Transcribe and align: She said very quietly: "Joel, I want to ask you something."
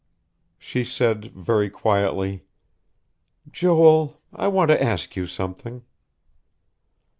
She 0.57 0.83
said 0.83 1.25
very 1.25 1.69
quietly: 1.69 2.41
"Joel, 3.51 4.19
I 4.33 4.47
want 4.47 4.69
to 4.71 4.83
ask 4.83 5.15
you 5.15 5.27
something." 5.27 5.83